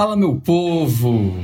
[0.00, 1.34] Fala, meu povo!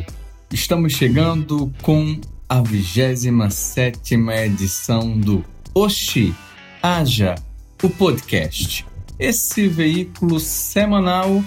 [0.53, 6.33] Estamos chegando com a 27 edição do Oxi
[6.80, 7.35] Haja,
[7.82, 8.87] o podcast.
[9.19, 11.42] Esse veículo semanal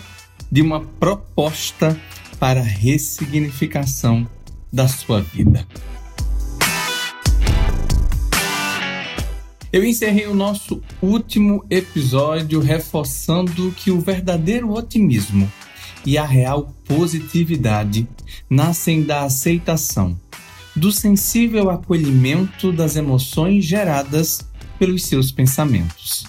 [0.52, 1.98] de uma proposta
[2.38, 4.30] para ressignificação
[4.70, 5.66] da sua vida.
[9.72, 15.50] Eu encerrei o nosso último episódio reforçando que o verdadeiro otimismo
[16.08, 18.08] e a real positividade
[18.50, 20.18] nascem da aceitação,
[20.74, 24.40] do sensível acolhimento das emoções geradas
[24.80, 26.26] pelos seus pensamentos.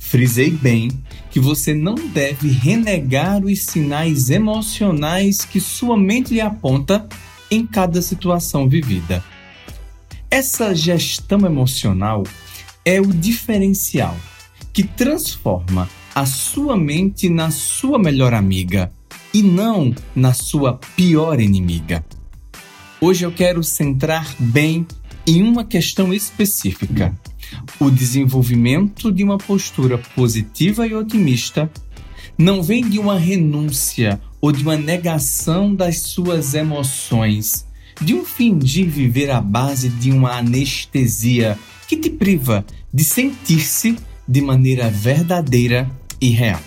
[0.00, 0.90] Frisei bem
[1.30, 7.08] que você não deve renegar os sinais emocionais que sua mente lhe aponta
[7.48, 9.22] em cada situação vivida.
[10.28, 12.24] Essa gestão emocional
[12.84, 14.16] é o diferencial
[14.72, 18.90] que transforma a sua mente na sua melhor amiga
[19.34, 22.04] e não na sua pior inimiga.
[23.00, 24.86] Hoje eu quero centrar bem
[25.26, 27.12] em uma questão específica:
[27.80, 31.68] o desenvolvimento de uma postura positiva e otimista
[32.38, 37.66] não vem de uma renúncia ou de uma negação das suas emoções,
[38.00, 43.96] de um fingir viver à base de uma anestesia que te priva de sentir-se
[44.26, 45.90] de maneira verdadeira
[46.20, 46.60] e real.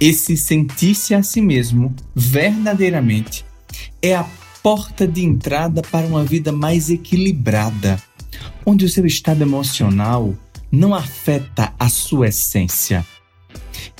[0.00, 3.44] Esse sentir-se a si mesmo verdadeiramente
[4.00, 4.24] é a
[4.62, 8.00] porta de entrada para uma vida mais equilibrada,
[8.64, 10.34] onde o seu estado emocional
[10.70, 13.04] não afeta a sua essência.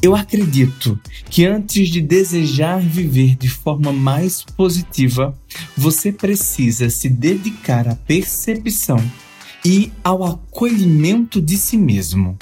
[0.00, 5.36] Eu acredito que antes de desejar viver de forma mais positiva,
[5.76, 8.98] você precisa se dedicar à percepção
[9.64, 12.38] e ao acolhimento de si mesmo.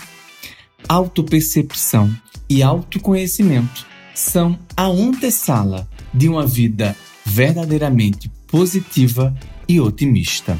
[0.86, 2.14] Autopercepção
[2.48, 9.36] e autoconhecimento são a antessala de uma vida verdadeiramente positiva
[9.68, 10.58] e otimista.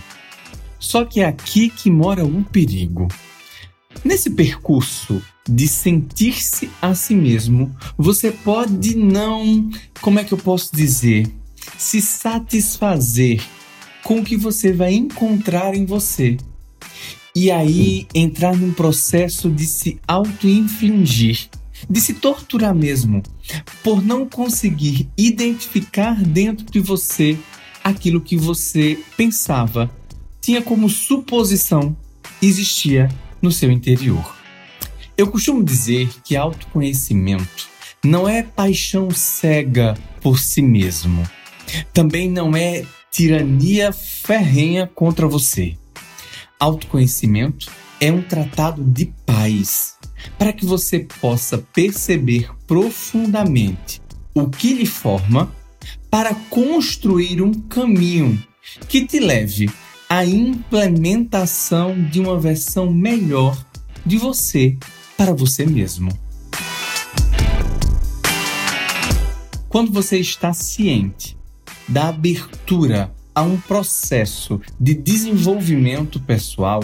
[0.78, 3.08] Só que é aqui que mora o perigo.
[4.04, 10.74] Nesse percurso de sentir-se a si mesmo, você pode não, como é que eu posso
[10.74, 11.26] dizer,
[11.78, 13.42] se satisfazer
[14.02, 16.36] com o que você vai encontrar em você.
[17.34, 21.48] E aí entrar num processo de se auto-infligir
[21.88, 23.22] de se torturar mesmo,
[23.82, 27.38] por não conseguir identificar dentro de você
[27.82, 29.90] aquilo que você pensava,
[30.40, 31.96] tinha como suposição,
[32.40, 33.08] existia
[33.40, 34.36] no seu interior.
[35.16, 37.68] Eu costumo dizer que autoconhecimento
[38.04, 41.28] não é paixão cega por si mesmo.
[41.92, 45.76] Também não é tirania ferrenha contra você.
[46.60, 47.70] Autoconhecimento
[48.00, 49.96] é um tratado de paz
[50.38, 54.00] para que você possa perceber profundamente
[54.34, 55.52] o que lhe forma
[56.10, 58.42] para construir um caminho
[58.88, 59.70] que te leve
[60.08, 63.64] à implementação de uma versão melhor
[64.04, 64.76] de você
[65.16, 66.10] para você mesmo.
[69.68, 71.36] Quando você está ciente
[71.88, 76.80] da abertura a um processo de desenvolvimento pessoal,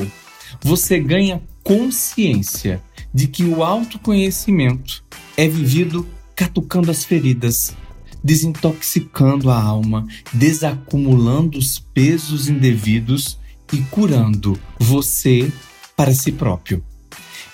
[0.60, 2.82] você ganha consciência
[3.12, 5.04] de que o autoconhecimento
[5.36, 7.76] é vivido catucando as feridas,
[8.22, 13.38] desintoxicando a alma, desacumulando os pesos indevidos
[13.72, 15.52] e curando você
[15.96, 16.82] para si próprio.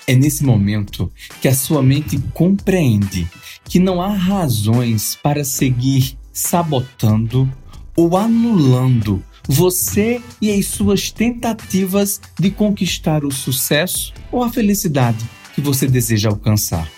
[0.07, 1.11] É nesse momento
[1.41, 3.27] que a sua mente compreende
[3.63, 7.51] que não há razões para seguir sabotando
[7.95, 15.27] ou anulando você e as suas tentativas de conquistar o sucesso ou a felicidade
[15.59, 16.89] que você deseja alcançar.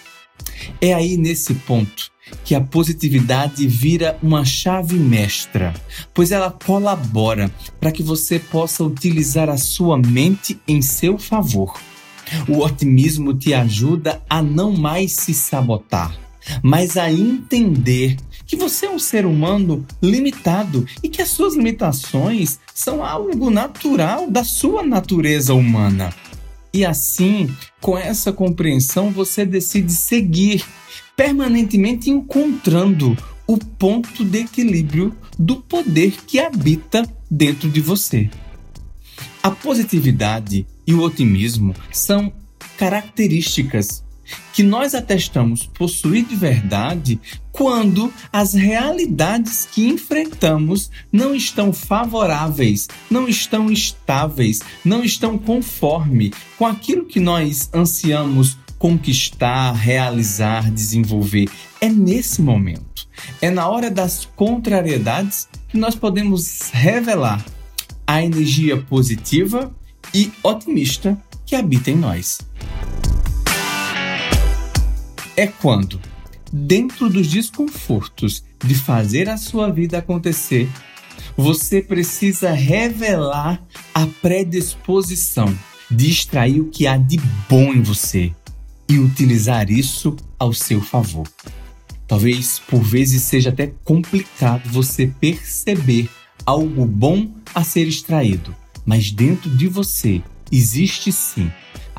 [0.79, 2.11] É aí nesse ponto
[2.45, 5.73] que a positividade vira uma chave mestra,
[6.13, 11.73] pois ela colabora para que você possa utilizar a sua mente em seu favor.
[12.47, 16.15] O otimismo te ajuda a não mais se sabotar,
[16.63, 18.15] mas a entender
[18.45, 24.29] que você é um ser humano limitado e que as suas limitações são algo natural
[24.29, 26.13] da sua natureza humana.
[26.73, 27.49] E assim,
[27.81, 30.63] com essa compreensão, você decide seguir,
[31.15, 38.29] permanentemente encontrando o ponto de equilíbrio do poder que habita dentro de você.
[39.43, 42.31] A positividade e o otimismo são
[42.77, 44.03] características
[44.53, 47.19] que nós atestamos possuir de verdade
[47.51, 56.65] quando as realidades que enfrentamos não estão favoráveis, não estão estáveis, não estão conforme com
[56.65, 61.49] aquilo que nós ansiamos conquistar, realizar, desenvolver.
[61.79, 62.91] É nesse momento
[63.41, 67.45] É na hora das contrariedades que nós podemos revelar
[68.07, 69.71] a energia positiva
[70.13, 72.39] e otimista que habita em nós.
[75.35, 75.99] É quando,
[76.51, 80.69] dentro dos desconfortos de fazer a sua vida acontecer,
[81.37, 83.63] você precisa revelar
[83.93, 85.53] a predisposição
[85.89, 87.17] de extrair o que há de
[87.49, 88.33] bom em você
[88.89, 91.27] e utilizar isso ao seu favor.
[92.07, 96.09] Talvez por vezes seja até complicado você perceber
[96.45, 98.53] algo bom a ser extraído,
[98.85, 101.49] mas dentro de você existe sim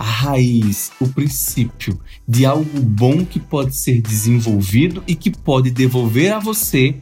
[0.02, 1.96] a raiz, o princípio
[2.26, 6.96] de algo bom que pode ser desenvolvido e que pode devolver a você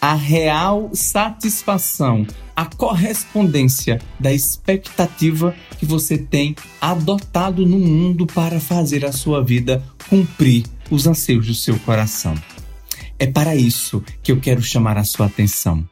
[0.00, 2.26] a real satisfação,
[2.56, 9.80] a correspondência da expectativa que você tem adotado no mundo para fazer a sua vida
[10.10, 12.34] cumprir os anseios do seu coração.
[13.18, 15.88] É para isso que eu quero chamar a sua atenção,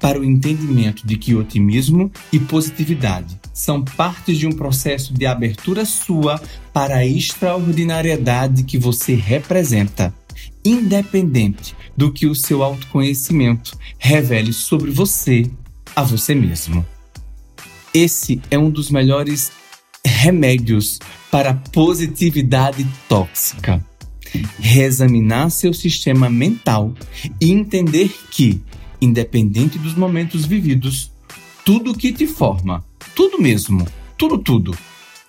[0.00, 5.84] para o entendimento de que otimismo e positividade são partes de um processo de abertura
[5.84, 6.40] sua
[6.72, 10.12] para a extraordinariedade que você representa,
[10.64, 15.48] independente do que o seu autoconhecimento revele sobre você
[15.94, 16.84] a você mesmo.
[17.94, 19.52] Esse é um dos melhores
[20.04, 20.98] remédios
[21.30, 23.80] para a positividade tóxica
[24.58, 26.94] reexaminar seu sistema mental
[27.40, 28.60] e entender que,
[29.00, 31.12] independente dos momentos vividos,
[31.64, 32.84] tudo que te forma,
[33.14, 33.86] tudo mesmo,
[34.16, 34.76] tudo, tudo,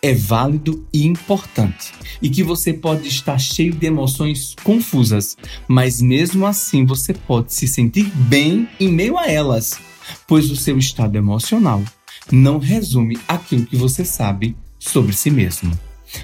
[0.01, 1.91] é válido e importante,
[2.21, 5.35] e que você pode estar cheio de emoções confusas,
[5.67, 9.79] mas mesmo assim você pode se sentir bem em meio a elas,
[10.27, 11.83] pois o seu estado emocional
[12.31, 15.71] não resume aquilo que você sabe sobre si mesmo.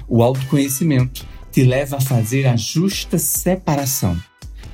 [0.06, 4.18] O autoconhecimento te leva a fazer a justa separação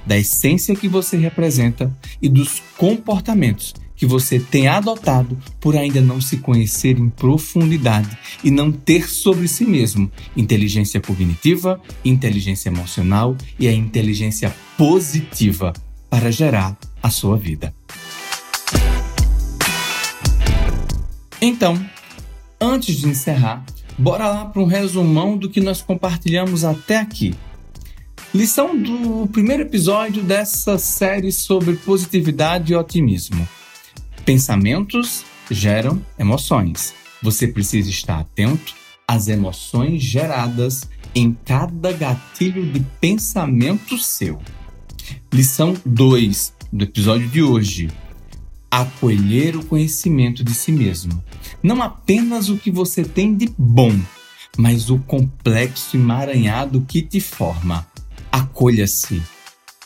[0.07, 1.93] da essência que você representa
[2.23, 8.51] e dos comportamentos que você tem adotado por ainda não se conhecer em profundidade e
[8.51, 15.73] não ter sobre si mesmo inteligência cognitiva, inteligência emocional e a inteligência positiva
[16.09, 17.75] para gerar a sua vida.
[21.43, 21.85] Então,
[22.61, 23.65] antes de encerrar,
[23.99, 27.35] Bora lá para um resumão do que nós compartilhamos até aqui.
[28.33, 33.47] Lição do primeiro episódio dessa série sobre positividade e otimismo.
[34.25, 36.95] Pensamentos geram emoções.
[37.21, 38.73] Você precisa estar atento
[39.07, 44.39] às emoções geradas em cada gatilho de pensamento seu.
[45.33, 47.89] Lição 2 do episódio de hoje
[48.71, 51.23] acolher o conhecimento de si mesmo.
[51.63, 53.99] Não apenas o que você tem de bom,
[54.57, 57.87] mas o complexo emaranhado que te forma.
[58.31, 59.23] Acolha-se,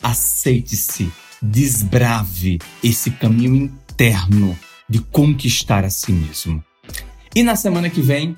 [0.03, 4.59] aceite-se, desbrave esse caminho interno
[4.89, 6.63] de conquistar a si mesmo.
[7.35, 8.37] E na semana que vem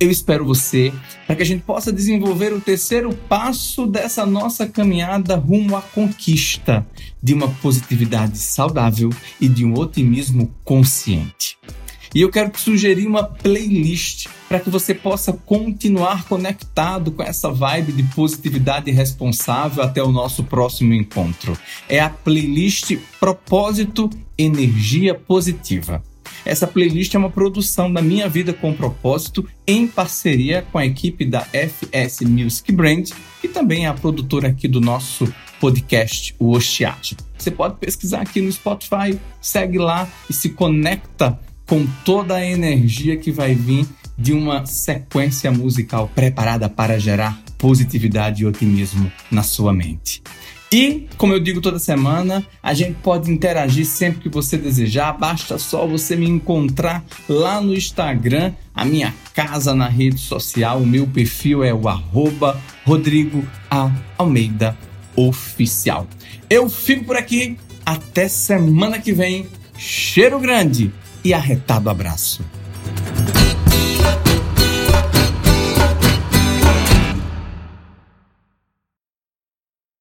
[0.00, 0.92] eu espero você
[1.26, 6.86] para que a gente possa desenvolver o terceiro passo dessa nossa caminhada rumo à conquista
[7.22, 11.58] de uma positividade saudável e de um otimismo consciente.
[12.14, 17.52] E eu quero te sugerir uma playlist para que você possa continuar conectado com essa
[17.52, 21.56] vibe de positividade responsável até o nosso próximo encontro.
[21.88, 26.02] É a playlist Propósito Energia Positiva.
[26.44, 31.24] Essa playlist é uma produção da Minha Vida com Propósito em parceria com a equipe
[31.24, 37.16] da FS Music Brand, que também é a produtora aqui do nosso podcast, o Ostiate.
[37.36, 43.16] Você pode pesquisar aqui no Spotify, segue lá e se conecta com toda a energia
[43.16, 43.86] que vai vir
[44.18, 50.22] de uma sequência musical preparada para gerar positividade e otimismo na sua mente.
[50.72, 55.58] E, como eu digo toda semana, a gente pode interagir sempre que você desejar, basta
[55.58, 61.08] só você me encontrar lá no Instagram, a minha casa na rede social, o meu
[61.08, 63.90] perfil é o arroba Rodrigo A.
[64.16, 64.76] Almeida
[65.16, 66.06] Oficial.
[66.48, 70.92] Eu fico por aqui, até semana que vem, cheiro grande
[71.24, 72.44] e arretado abraço.